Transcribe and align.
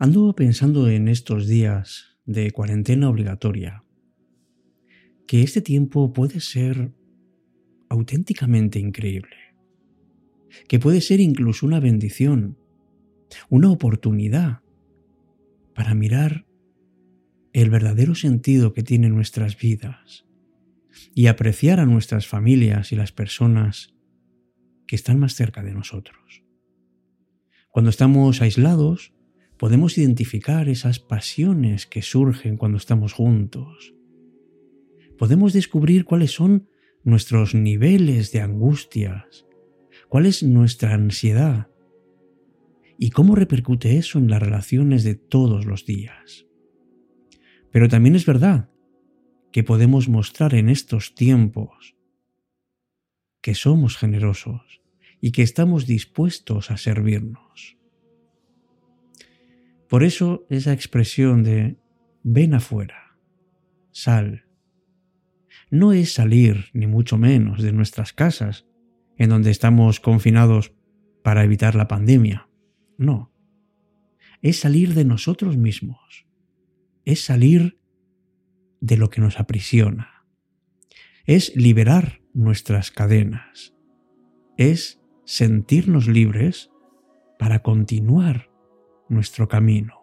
Ando 0.00 0.32
pensando 0.36 0.88
en 0.88 1.08
estos 1.08 1.48
días 1.48 2.16
de 2.24 2.52
cuarentena 2.52 3.08
obligatoria 3.08 3.82
que 5.26 5.42
este 5.42 5.60
tiempo 5.60 6.12
puede 6.12 6.38
ser 6.38 6.92
auténticamente 7.88 8.78
increíble, 8.78 9.34
que 10.68 10.78
puede 10.78 11.00
ser 11.00 11.18
incluso 11.18 11.66
una 11.66 11.80
bendición, 11.80 12.56
una 13.50 13.72
oportunidad 13.72 14.60
para 15.74 15.94
mirar 15.94 16.46
el 17.52 17.68
verdadero 17.68 18.14
sentido 18.14 18.74
que 18.74 18.84
tienen 18.84 19.16
nuestras 19.16 19.58
vidas 19.58 20.26
y 21.12 21.26
apreciar 21.26 21.80
a 21.80 21.86
nuestras 21.86 22.28
familias 22.28 22.92
y 22.92 22.96
las 22.96 23.10
personas 23.10 23.96
que 24.86 24.94
están 24.94 25.18
más 25.18 25.34
cerca 25.34 25.64
de 25.64 25.74
nosotros. 25.74 26.44
Cuando 27.70 27.90
estamos 27.90 28.40
aislados, 28.42 29.12
podemos 29.58 29.98
identificar 29.98 30.68
esas 30.68 31.00
pasiones 31.00 31.86
que 31.86 32.00
surgen 32.00 32.56
cuando 32.56 32.78
estamos 32.78 33.12
juntos. 33.12 33.94
Podemos 35.18 35.52
descubrir 35.52 36.04
cuáles 36.04 36.30
son 36.30 36.68
nuestros 37.02 37.54
niveles 37.54 38.30
de 38.30 38.40
angustias, 38.40 39.46
cuál 40.08 40.26
es 40.26 40.42
nuestra 40.42 40.94
ansiedad 40.94 41.68
y 42.98 43.10
cómo 43.10 43.34
repercute 43.34 43.96
eso 43.96 44.18
en 44.18 44.30
las 44.30 44.40
relaciones 44.40 45.02
de 45.02 45.16
todos 45.16 45.66
los 45.66 45.84
días. 45.84 46.46
Pero 47.70 47.88
también 47.88 48.14
es 48.14 48.26
verdad 48.26 48.70
que 49.52 49.64
podemos 49.64 50.08
mostrar 50.08 50.54
en 50.54 50.68
estos 50.68 51.14
tiempos 51.14 51.96
que 53.40 53.54
somos 53.54 53.96
generosos 53.96 54.82
y 55.20 55.32
que 55.32 55.42
estamos 55.42 55.86
dispuestos 55.86 56.70
a 56.70 56.76
servirnos. 56.76 57.77
Por 59.88 60.04
eso 60.04 60.46
esa 60.50 60.72
expresión 60.72 61.42
de 61.42 61.78
ven 62.22 62.54
afuera, 62.54 63.16
sal, 63.90 64.44
no 65.70 65.92
es 65.92 66.12
salir 66.12 66.66
ni 66.72 66.86
mucho 66.86 67.18
menos 67.18 67.62
de 67.62 67.72
nuestras 67.72 68.12
casas, 68.12 68.66
en 69.16 69.30
donde 69.30 69.50
estamos 69.50 70.00
confinados 70.00 70.72
para 71.22 71.42
evitar 71.42 71.74
la 71.74 71.88
pandemia. 71.88 72.48
No, 72.96 73.32
es 74.42 74.60
salir 74.60 74.94
de 74.94 75.04
nosotros 75.04 75.56
mismos, 75.56 76.26
es 77.04 77.24
salir 77.24 77.78
de 78.80 78.96
lo 78.96 79.10
que 79.10 79.20
nos 79.20 79.40
aprisiona, 79.40 80.26
es 81.24 81.54
liberar 81.56 82.20
nuestras 82.34 82.90
cadenas, 82.90 83.74
es 84.56 85.00
sentirnos 85.24 86.08
libres 86.08 86.70
para 87.38 87.60
continuar 87.62 88.50
nuestro 89.08 89.48
camino. 89.48 89.94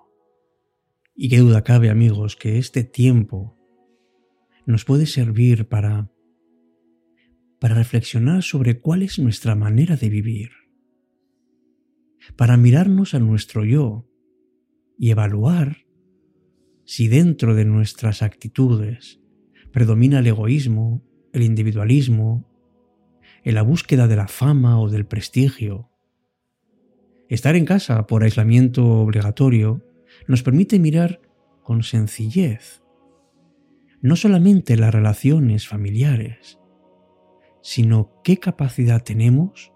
Y 1.16 1.30
qué 1.30 1.40
duda 1.40 1.64
cabe, 1.64 1.90
amigos, 1.90 2.36
que 2.36 2.58
este 2.58 2.84
tiempo 2.84 3.58
nos 4.66 4.84
puede 4.84 5.06
servir 5.06 5.68
para 5.68 6.12
para 7.60 7.76
reflexionar 7.76 8.44
sobre 8.44 8.80
cuál 8.80 9.02
es 9.02 9.18
nuestra 9.18 9.56
manera 9.56 9.96
de 9.96 10.10
vivir, 10.10 10.52
para 12.36 12.58
mirarnos 12.58 13.14
a 13.14 13.20
nuestro 13.20 13.64
yo 13.66 14.08
y 15.00 15.12
evaluar 15.12 15.78
si 16.86 17.08
dentro 17.08 17.56
de 17.56 17.66
nuestras 17.66 18.22
actitudes 18.22 19.20
predomina 19.72 20.20
el 20.20 20.28
egoísmo, 20.28 21.04
el 21.34 21.42
individualismo, 21.42 22.52
en 23.44 23.56
la 23.56 23.64
búsqueda 23.64 24.08
de 24.08 24.16
la 24.16 24.28
fama 24.28 24.80
o 24.80 24.90
del 24.90 25.06
prestigio, 25.06 25.90
Estar 27.30 27.56
en 27.56 27.66
casa 27.66 28.06
por 28.06 28.24
aislamiento 28.24 28.86
obligatorio 28.86 29.82
nos 30.28 30.44
permite 30.44 30.80
mirar 30.80 31.22
con 31.64 31.84
sencillez 31.84 32.84
no 34.02 34.16
solamente 34.16 34.78
las 34.78 34.94
relaciones 34.94 35.68
familiares, 35.68 36.60
sino 37.64 38.22
qué 38.24 38.38
capacidad 38.38 39.02
tenemos 39.02 39.74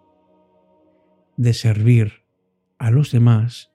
de 1.36 1.56
servir 1.56 2.26
a 2.78 2.92
los 2.92 3.12
demás 3.12 3.72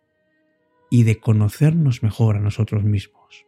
y 0.92 1.02
de 1.02 1.18
conocernos 1.18 2.04
mejor 2.04 2.36
a 2.36 2.40
nosotros 2.40 2.84
mismos. 2.84 3.44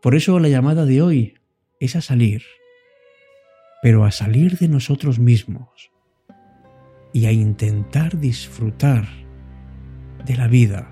Por 0.00 0.14
eso 0.14 0.38
la 0.38 0.48
llamada 0.48 0.86
de 0.86 1.02
hoy 1.02 1.34
es 1.80 1.96
a 1.96 2.00
salir, 2.00 2.44
pero 3.82 4.06
a 4.06 4.10
salir 4.10 4.56
de 4.56 4.68
nosotros 4.68 5.18
mismos 5.18 5.90
y 7.18 7.26
a 7.26 7.32
intentar 7.32 8.16
disfrutar 8.20 9.08
de 10.24 10.36
la 10.36 10.46
vida 10.46 10.88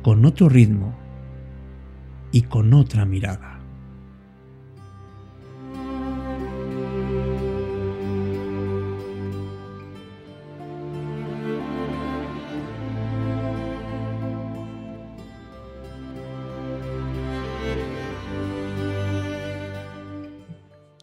con 0.00 0.24
otro 0.24 0.48
ritmo 0.48 0.96
y 2.30 2.42
con 2.42 2.72
otra 2.72 3.04
mirada. 3.04 3.58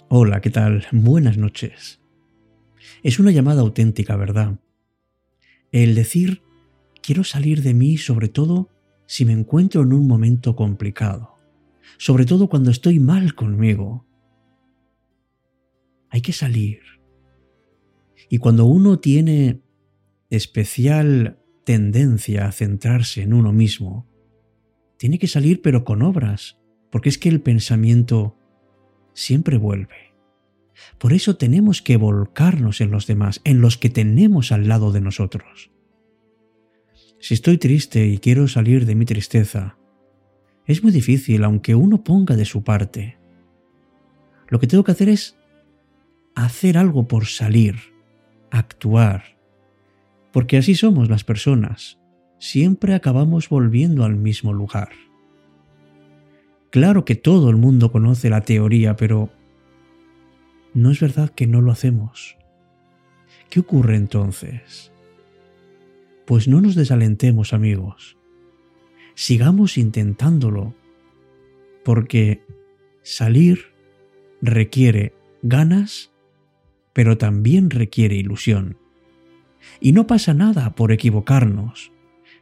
Hola, 0.08 0.40
¿qué 0.40 0.52
tal? 0.52 0.88
Buenas 0.94 1.38
noches. 1.38 2.05
Es 3.06 3.20
una 3.20 3.30
llamada 3.30 3.62
auténtica, 3.62 4.16
¿verdad? 4.16 4.60
El 5.72 5.94
decir, 5.94 6.42
quiero 7.04 7.24
salir 7.24 7.62
de 7.62 7.76
mí 7.76 7.98
sobre 7.98 8.30
todo 8.30 8.72
si 9.06 9.26
me 9.26 9.34
encuentro 9.34 9.84
en 9.84 9.94
un 9.94 10.08
momento 10.08 10.56
complicado, 10.56 11.38
sobre 12.00 12.26
todo 12.26 12.50
cuando 12.50 12.72
estoy 12.72 13.00
mal 13.00 13.36
conmigo. 13.36 14.08
Hay 16.10 16.22
que 16.22 16.34
salir. 16.34 16.80
Y 18.28 18.40
cuando 18.40 18.66
uno 18.66 18.98
tiene 18.98 19.62
especial 20.32 21.38
tendencia 21.64 22.48
a 22.48 22.52
centrarse 22.52 23.22
en 23.22 23.36
uno 23.36 23.54
mismo, 23.54 24.10
tiene 24.98 25.20
que 25.20 25.28
salir 25.28 25.62
pero 25.62 25.86
con 25.86 26.02
obras, 26.02 26.60
porque 26.90 27.10
es 27.10 27.20
que 27.20 27.30
el 27.30 27.40
pensamiento 27.40 28.36
siempre 29.14 29.58
vuelve. 29.58 30.05
Por 30.98 31.14
eso 31.14 31.38
tenemos 31.38 31.82
que 31.82 31.98
volcarnos 31.98 32.82
en 32.82 32.92
los 32.92 33.08
demás, 33.08 33.42
en 33.44 33.62
los 33.62 33.78
que 33.78 33.90
tenemos 33.90 34.52
al 34.52 34.68
lado 34.68 34.92
de 34.92 35.02
nosotros. 35.02 35.72
Si 37.20 37.34
estoy 37.34 37.58
triste 37.58 38.06
y 38.08 38.20
quiero 38.20 38.48
salir 38.48 38.86
de 38.86 38.96
mi 38.96 39.06
tristeza, 39.06 39.78
es 40.66 40.84
muy 40.84 40.92
difícil 40.92 41.44
aunque 41.44 41.76
uno 41.76 42.04
ponga 42.04 42.36
de 42.36 42.46
su 42.46 42.64
parte. 42.64 43.18
Lo 44.48 44.60
que 44.60 44.68
tengo 44.68 44.84
que 44.84 44.92
hacer 44.92 45.10
es 45.10 45.38
hacer 46.36 46.78
algo 46.78 47.08
por 47.08 47.26
salir, 47.26 47.76
actuar, 48.52 49.38
porque 50.32 50.58
así 50.58 50.76
somos 50.76 51.10
las 51.10 51.24
personas, 51.24 51.98
siempre 52.40 52.94
acabamos 52.94 53.50
volviendo 53.50 54.04
al 54.04 54.18
mismo 54.18 54.54
lugar. 54.54 54.90
Claro 56.70 57.06
que 57.06 57.16
todo 57.16 57.50
el 57.50 57.56
mundo 57.56 57.92
conoce 57.92 58.30
la 58.30 58.42
teoría, 58.42 58.98
pero 58.98 59.30
no 60.76 60.92
es 60.92 61.00
verdad 61.00 61.30
que 61.30 61.48
no 61.48 61.62
lo 61.62 61.72
hacemos. 61.72 62.38
¿Qué 63.50 63.62
ocurre 63.62 63.96
entonces? 63.96 64.92
Pues 66.26 66.48
no 66.48 66.60
nos 66.60 66.76
desalentemos, 66.76 67.54
amigos. 67.54 68.18
Sigamos 69.16 69.78
intentándolo, 69.78 70.76
porque 71.86 72.44
salir 73.04 73.68
requiere 74.42 75.14
ganas, 75.42 76.12
pero 76.92 77.18
también 77.18 77.70
requiere 77.70 78.16
ilusión. 78.16 78.78
Y 79.80 79.94
no 79.94 80.08
pasa 80.08 80.34
nada 80.34 80.76
por 80.76 80.92
equivocarnos. 80.92 81.94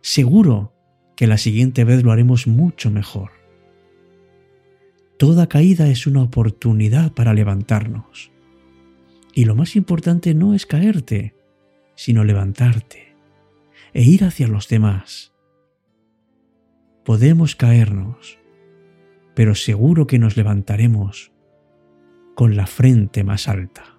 Seguro 0.02 0.74
que 1.16 1.28
la 1.28 1.38
siguiente 1.38 1.84
vez 1.84 2.04
lo 2.04 2.12
haremos 2.12 2.48
mucho 2.48 2.90
mejor. 2.90 3.43
Toda 5.24 5.48
caída 5.48 5.88
es 5.88 6.06
una 6.06 6.22
oportunidad 6.22 7.14
para 7.14 7.34
levantarnos. 7.34 8.30
Y 9.34 9.46
lo 9.46 9.56
más 9.56 9.78
importante 9.78 10.34
no 10.34 10.54
es 10.54 10.66
caerte, 10.66 11.34
sino 11.96 12.26
levantarte 12.26 13.16
e 13.94 14.04
ir 14.04 14.26
hacia 14.26 14.50
los 14.50 14.68
demás. 14.68 15.32
Podemos 17.06 17.56
caernos, 17.56 18.38
pero 19.34 19.56
seguro 19.56 20.08
que 20.08 20.20
nos 20.20 20.36
levantaremos 20.36 21.32
con 22.36 22.58
la 22.58 22.68
frente 22.68 23.24
más 23.24 23.48
alta. 23.48 23.93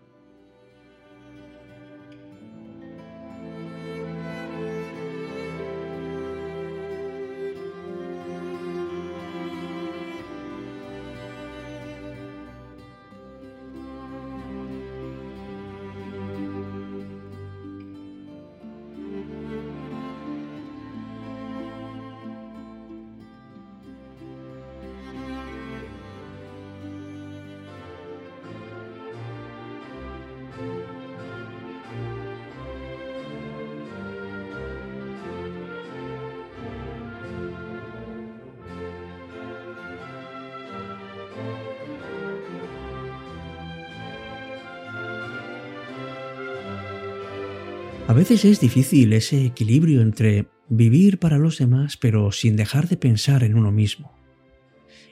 A 48.14 48.16
veces 48.16 48.44
es 48.44 48.60
difícil 48.60 49.12
ese 49.12 49.44
equilibrio 49.44 50.00
entre 50.00 50.46
vivir 50.68 51.18
para 51.18 51.36
los 51.36 51.58
demás 51.58 51.96
pero 51.96 52.30
sin 52.30 52.54
dejar 52.54 52.86
de 52.86 52.96
pensar 52.96 53.42
en 53.42 53.56
uno 53.56 53.72
mismo. 53.72 54.16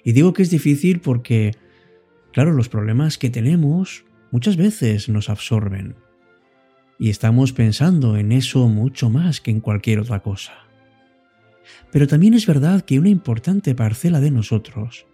Y 0.05 0.13
digo 0.13 0.33
que 0.33 0.43
es 0.43 0.51
difícil 0.51 1.01
porque, 1.01 1.51
claro, 2.33 2.53
los 2.53 2.69
problemas 2.69 3.19
que 3.19 3.29
tenemos 3.29 4.05
muchas 4.31 4.57
veces 4.57 5.09
nos 5.09 5.31
absorben. 5.31 5.97
Y 6.97 7.11
estamos 7.11 7.53
pensando 7.53 8.17
en 8.17 8.31
eso 8.31 8.69
mucho 8.69 9.11
más 9.11 9.41
que 9.41 9.51
en 9.51 9.59
cualquier 9.59 9.99
otra 9.99 10.21
cosa. 10.21 10.53
Pero 11.91 12.07
también 12.07 12.35
es 12.35 12.47
verdad 12.47 12.83
que 12.83 13.01
una 13.01 13.09
importante 13.09 13.75
parcela 13.75 14.21
de 14.21 14.31
nosotros 14.31 15.07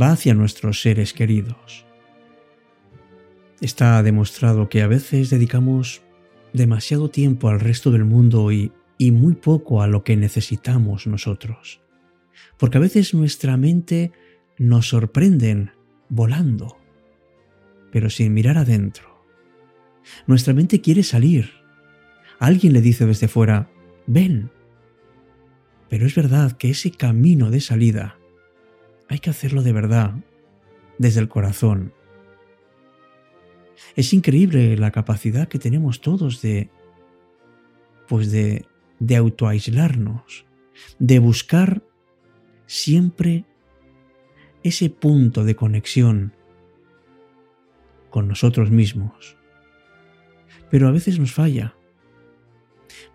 va 0.00 0.12
hacia 0.12 0.32
nuestros 0.32 0.80
seres 0.80 1.12
queridos. 1.12 1.84
Está 3.60 4.02
demostrado 4.02 4.70
que 4.70 4.80
a 4.80 4.86
veces 4.86 5.28
dedicamos 5.28 6.00
demasiado 6.52 7.10
tiempo 7.10 7.48
al 7.48 7.60
resto 7.60 7.90
del 7.90 8.04
mundo 8.04 8.52
y, 8.52 8.72
y 8.96 9.10
muy 9.10 9.34
poco 9.34 9.82
a 9.82 9.86
lo 9.86 10.04
que 10.04 10.16
necesitamos 10.16 11.06
nosotros. 11.06 11.80
Porque 12.56 12.78
a 12.78 12.80
veces 12.80 13.14
nuestra 13.14 13.56
mente 13.56 14.12
nos 14.58 14.88
sorprende 14.88 15.70
volando, 16.08 16.78
pero 17.92 18.10
sin 18.10 18.34
mirar 18.34 18.58
adentro. 18.58 19.24
Nuestra 20.26 20.54
mente 20.54 20.80
quiere 20.80 21.02
salir. 21.02 21.50
Alguien 22.38 22.72
le 22.72 22.80
dice 22.80 23.06
desde 23.06 23.28
fuera, 23.28 23.70
ven. 24.06 24.50
Pero 25.88 26.06
es 26.06 26.14
verdad 26.14 26.52
que 26.52 26.70
ese 26.70 26.90
camino 26.90 27.50
de 27.50 27.60
salida 27.60 28.18
hay 29.08 29.20
que 29.20 29.30
hacerlo 29.30 29.62
de 29.62 29.72
verdad, 29.72 30.14
desde 30.98 31.20
el 31.20 31.28
corazón, 31.28 31.94
es 33.96 34.12
increíble 34.12 34.76
la 34.76 34.90
capacidad 34.90 35.48
que 35.48 35.58
tenemos 35.58 36.00
todos 36.00 36.42
de, 36.42 36.70
pues 38.06 38.30
de, 38.30 38.66
de 38.98 39.16
autoaislarnos, 39.16 40.46
de 40.98 41.18
buscar 41.18 41.82
siempre 42.66 43.44
ese 44.62 44.90
punto 44.90 45.44
de 45.44 45.56
conexión 45.56 46.32
con 48.10 48.28
nosotros 48.28 48.70
mismos. 48.70 49.36
Pero 50.70 50.88
a 50.88 50.90
veces 50.90 51.18
nos 51.18 51.32
falla. 51.32 51.74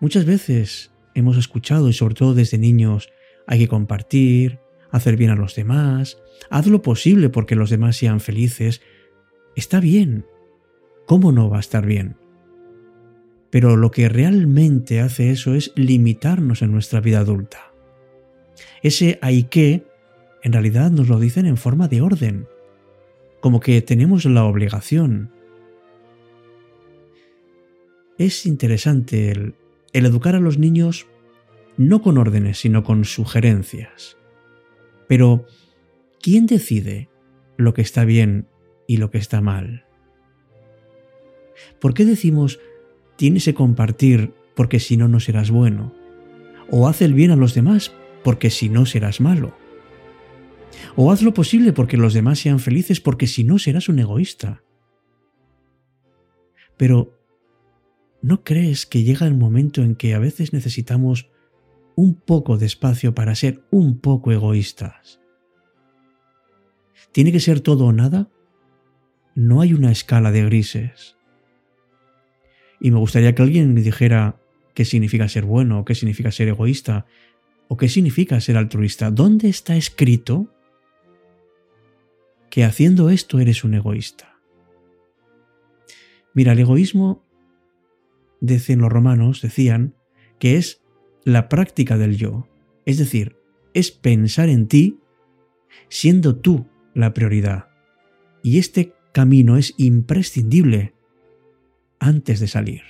Muchas 0.00 0.24
veces 0.24 0.92
hemos 1.14 1.36
escuchado, 1.36 1.88
y 1.88 1.92
sobre 1.92 2.14
todo 2.14 2.34
desde 2.34 2.58
niños, 2.58 3.08
hay 3.46 3.58
que 3.58 3.68
compartir, 3.68 4.58
hacer 4.90 5.16
bien 5.16 5.30
a 5.30 5.36
los 5.36 5.54
demás, 5.54 6.18
haz 6.50 6.66
lo 6.66 6.82
posible 6.82 7.28
porque 7.28 7.56
los 7.56 7.70
demás 7.70 7.96
sean 7.96 8.20
felices. 8.20 8.80
Está 9.56 9.80
bien, 9.80 10.26
¿cómo 11.06 11.32
no 11.32 11.50
va 11.50 11.58
a 11.58 11.60
estar 11.60 11.86
bien? 11.86 12.16
Pero 13.50 13.76
lo 13.76 13.90
que 13.90 14.08
realmente 14.08 15.00
hace 15.00 15.30
eso 15.30 15.54
es 15.54 15.72
limitarnos 15.76 16.62
en 16.62 16.72
nuestra 16.72 17.00
vida 17.00 17.20
adulta. 17.20 17.72
Ese 18.82 19.18
hay 19.22 19.44
que, 19.44 19.86
en 20.42 20.52
realidad 20.52 20.90
nos 20.90 21.08
lo 21.08 21.18
dicen 21.18 21.46
en 21.46 21.56
forma 21.56 21.88
de 21.88 22.00
orden, 22.00 22.46
como 23.40 23.60
que 23.60 23.80
tenemos 23.82 24.24
la 24.24 24.44
obligación. 24.44 25.30
Es 28.18 28.46
interesante 28.46 29.30
el, 29.30 29.54
el 29.92 30.06
educar 30.06 30.34
a 30.34 30.40
los 30.40 30.58
niños 30.58 31.06
no 31.76 32.02
con 32.02 32.18
órdenes, 32.18 32.58
sino 32.58 32.82
con 32.84 33.04
sugerencias. 33.04 34.16
Pero, 35.08 35.46
¿quién 36.20 36.46
decide 36.46 37.08
lo 37.56 37.74
que 37.74 37.82
está 37.82 38.04
bien 38.04 38.46
y 38.86 38.98
lo 38.98 39.10
que 39.10 39.18
está 39.18 39.40
mal? 39.40 39.83
¿Por 41.80 41.94
qué 41.94 42.04
decimos 42.04 42.60
tienes 43.16 43.44
que 43.44 43.54
compartir 43.54 44.34
porque 44.54 44.80
si 44.80 44.96
no 44.96 45.08
no 45.08 45.20
serás 45.20 45.50
bueno? 45.50 45.94
¿O 46.70 46.88
haz 46.88 47.02
el 47.02 47.14
bien 47.14 47.30
a 47.30 47.36
los 47.36 47.54
demás 47.54 47.92
porque 48.22 48.50
si 48.50 48.68
no 48.68 48.86
serás 48.86 49.20
malo? 49.20 49.56
¿O 50.96 51.12
haz 51.12 51.22
lo 51.22 51.34
posible 51.34 51.72
porque 51.72 51.96
los 51.96 52.14
demás 52.14 52.38
sean 52.38 52.58
felices 52.58 53.00
porque 53.00 53.26
si 53.26 53.44
no 53.44 53.58
serás 53.58 53.88
un 53.88 53.98
egoísta? 53.98 54.62
Pero, 56.76 57.18
¿no 58.22 58.42
crees 58.42 58.86
que 58.86 59.02
llega 59.02 59.26
el 59.26 59.34
momento 59.34 59.82
en 59.82 59.94
que 59.94 60.14
a 60.14 60.18
veces 60.18 60.52
necesitamos 60.52 61.30
un 61.96 62.14
poco 62.14 62.58
de 62.58 62.66
espacio 62.66 63.14
para 63.14 63.34
ser 63.34 63.64
un 63.70 64.00
poco 64.00 64.32
egoístas? 64.32 65.20
¿Tiene 67.12 67.30
que 67.30 67.40
ser 67.40 67.60
todo 67.60 67.86
o 67.86 67.92
nada? 67.92 68.28
No 69.36 69.60
hay 69.60 69.72
una 69.72 69.92
escala 69.92 70.32
de 70.32 70.44
grises. 70.44 71.16
Y 72.84 72.90
me 72.90 72.98
gustaría 72.98 73.34
que 73.34 73.40
alguien 73.40 73.72
me 73.72 73.80
dijera 73.80 74.38
qué 74.74 74.84
significa 74.84 75.26
ser 75.26 75.46
bueno, 75.46 75.86
qué 75.86 75.94
significa 75.94 76.30
ser 76.30 76.48
egoísta, 76.48 77.06
o 77.66 77.78
qué 77.78 77.88
significa 77.88 78.38
ser 78.42 78.58
altruista. 78.58 79.10
¿Dónde 79.10 79.48
está 79.48 79.74
escrito 79.74 80.52
que 82.50 82.62
haciendo 82.62 83.08
esto 83.08 83.40
eres 83.40 83.64
un 83.64 83.72
egoísta? 83.72 84.36
Mira, 86.34 86.52
el 86.52 86.58
egoísmo, 86.58 87.24
dicen 88.42 88.80
los 88.80 88.92
romanos, 88.92 89.40
decían, 89.40 89.94
que 90.38 90.58
es 90.58 90.82
la 91.24 91.48
práctica 91.48 91.96
del 91.96 92.18
yo. 92.18 92.46
Es 92.84 92.98
decir, 92.98 93.38
es 93.72 93.92
pensar 93.92 94.50
en 94.50 94.68
ti 94.68 94.98
siendo 95.88 96.36
tú 96.36 96.66
la 96.92 97.14
prioridad. 97.14 97.70
Y 98.42 98.58
este 98.58 98.92
camino 99.12 99.56
es 99.56 99.72
imprescindible 99.78 100.93
antes 102.04 102.40
de 102.40 102.46
salir. 102.46 102.82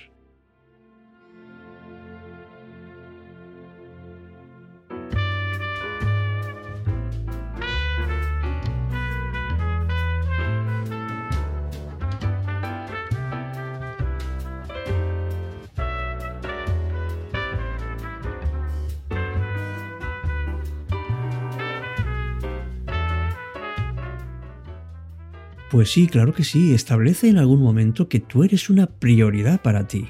Pues 25.71 25.91
sí, 25.91 26.07
claro 26.07 26.33
que 26.33 26.43
sí, 26.43 26.73
establece 26.73 27.27
en 27.27 27.37
algún 27.37 27.61
momento 27.61 28.07
que 28.07 28.19
tú 28.19 28.43
eres 28.43 28.69
una 28.69 28.87
prioridad 28.87 29.61
para 29.61 29.87
ti. 29.87 30.07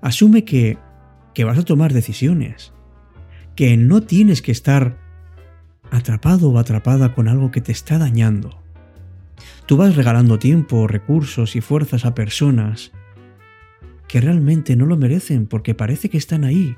Asume 0.00 0.44
que, 0.44 0.78
que 1.34 1.44
vas 1.44 1.58
a 1.58 1.64
tomar 1.64 1.92
decisiones, 1.92 2.72
que 3.56 3.76
no 3.76 4.02
tienes 4.02 4.42
que 4.42 4.52
estar 4.52 4.96
atrapado 5.90 6.50
o 6.50 6.58
atrapada 6.58 7.14
con 7.14 7.28
algo 7.28 7.50
que 7.50 7.60
te 7.60 7.72
está 7.72 7.98
dañando. 7.98 8.62
Tú 9.66 9.76
vas 9.76 9.96
regalando 9.96 10.38
tiempo, 10.38 10.86
recursos 10.86 11.56
y 11.56 11.60
fuerzas 11.60 12.04
a 12.04 12.14
personas 12.14 12.92
que 14.06 14.20
realmente 14.20 14.76
no 14.76 14.86
lo 14.86 14.96
merecen 14.96 15.46
porque 15.46 15.74
parece 15.74 16.08
que 16.08 16.16
están 16.16 16.44
ahí 16.44 16.76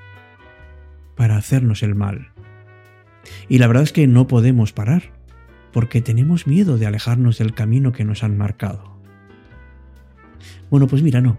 para 1.14 1.36
hacernos 1.36 1.82
el 1.82 1.94
mal. 1.94 2.32
Y 3.48 3.58
la 3.58 3.66
verdad 3.66 3.84
es 3.84 3.92
que 3.92 4.06
no 4.06 4.26
podemos 4.26 4.72
parar 4.72 5.19
porque 5.72 6.00
tenemos 6.00 6.46
miedo 6.46 6.78
de 6.78 6.86
alejarnos 6.86 7.38
del 7.38 7.54
camino 7.54 7.92
que 7.92 8.04
nos 8.04 8.24
han 8.24 8.36
marcado. 8.36 8.98
Bueno, 10.70 10.86
pues 10.86 11.02
mira, 11.02 11.20
no. 11.20 11.38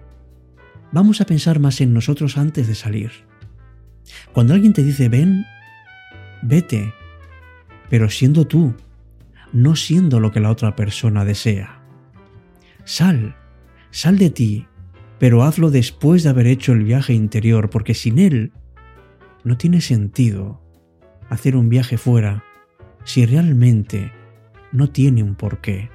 Vamos 0.91 1.21
a 1.21 1.25
pensar 1.25 1.59
más 1.59 1.81
en 1.81 1.93
nosotros 1.93 2.37
antes 2.37 2.67
de 2.67 2.75
salir. 2.75 3.11
Cuando 4.33 4.53
alguien 4.53 4.73
te 4.73 4.83
dice 4.83 5.09
ven, 5.09 5.45
vete, 6.41 6.93
pero 7.89 8.09
siendo 8.09 8.45
tú, 8.45 8.73
no 9.53 9.75
siendo 9.75 10.19
lo 10.19 10.31
que 10.31 10.39
la 10.39 10.49
otra 10.49 10.75
persona 10.75 11.25
desea. 11.25 11.81
Sal, 12.83 13.35
sal 13.89 14.17
de 14.17 14.29
ti, 14.29 14.67
pero 15.19 15.43
hazlo 15.43 15.71
después 15.71 16.23
de 16.23 16.29
haber 16.29 16.47
hecho 16.47 16.73
el 16.73 16.83
viaje 16.83 17.13
interior, 17.13 17.69
porque 17.69 17.93
sin 17.93 18.19
él 18.19 18.51
no 19.43 19.57
tiene 19.57 19.81
sentido 19.81 20.61
hacer 21.29 21.55
un 21.55 21.69
viaje 21.69 21.97
fuera 21.97 22.43
si 23.03 23.25
realmente 23.25 24.11
no 24.71 24.89
tiene 24.89 25.23
un 25.23 25.35
porqué. 25.35 25.89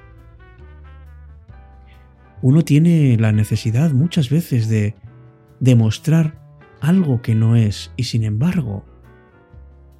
Uno 2.41 2.63
tiene 2.63 3.17
la 3.17 3.31
necesidad 3.31 3.91
muchas 3.91 4.29
veces 4.29 4.69
de 4.69 4.95
demostrar 5.59 6.39
algo 6.81 7.21
que 7.21 7.35
no 7.35 7.55
es 7.55 7.91
y 7.97 8.03
sin 8.03 8.23
embargo, 8.23 8.85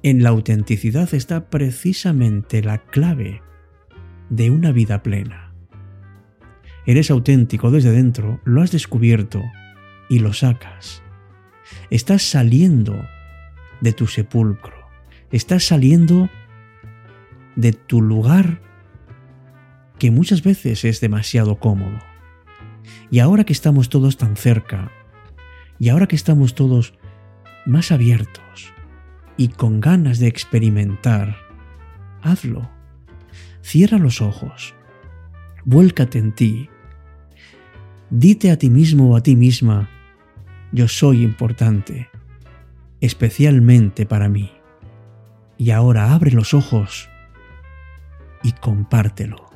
en 0.02 0.22
la 0.22 0.28
autenticidad 0.28 1.12
está 1.12 1.50
precisamente 1.50 2.62
la 2.62 2.78
clave 2.78 3.42
de 4.30 4.50
una 4.50 4.70
vida 4.70 5.02
plena. 5.02 5.52
Eres 6.86 7.10
auténtico 7.10 7.70
desde 7.70 7.90
dentro, 7.90 8.40
lo 8.44 8.62
has 8.62 8.70
descubierto 8.70 9.42
y 10.08 10.20
lo 10.20 10.32
sacas. 10.32 11.02
Estás 11.90 12.22
saliendo 12.22 12.96
de 13.80 13.92
tu 13.92 14.06
sepulcro, 14.06 14.88
estás 15.32 15.64
saliendo 15.64 16.30
de 17.56 17.72
tu 17.72 18.00
lugar 18.00 18.60
que 19.98 20.10
muchas 20.10 20.42
veces 20.42 20.84
es 20.84 21.00
demasiado 21.00 21.58
cómodo. 21.58 21.98
Y 23.10 23.18
ahora 23.18 23.44
que 23.44 23.52
estamos 23.52 23.88
todos 23.88 24.16
tan 24.16 24.36
cerca, 24.36 24.90
y 25.78 25.88
ahora 25.90 26.06
que 26.06 26.16
estamos 26.16 26.54
todos 26.54 26.94
más 27.66 27.92
abiertos 27.92 28.72
y 29.36 29.48
con 29.48 29.80
ganas 29.80 30.18
de 30.18 30.26
experimentar, 30.26 31.36
hazlo. 32.22 32.68
Cierra 33.62 33.98
los 33.98 34.22
ojos, 34.22 34.74
vuélcate 35.64 36.18
en 36.18 36.34
ti, 36.34 36.70
dite 38.10 38.50
a 38.50 38.58
ti 38.58 38.70
mismo 38.70 39.10
o 39.10 39.16
a 39.16 39.22
ti 39.22 39.36
misma, 39.36 39.90
yo 40.72 40.88
soy 40.88 41.22
importante, 41.22 42.08
especialmente 43.00 44.06
para 44.06 44.28
mí. 44.28 44.50
Y 45.58 45.70
ahora 45.70 46.14
abre 46.14 46.30
los 46.30 46.54
ojos 46.54 47.08
y 48.42 48.52
compártelo. 48.52 49.47